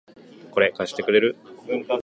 [0.49, 1.35] これ、貸してくれる？